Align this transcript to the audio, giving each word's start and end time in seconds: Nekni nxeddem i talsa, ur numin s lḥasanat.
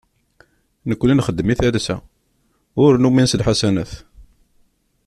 Nekni 0.87 1.13
nxeddem 1.15 1.51
i 1.53 1.55
talsa, 1.59 1.95
ur 2.83 2.91
numin 3.01 3.27
s 3.31 3.37
lḥasanat. 3.39 3.91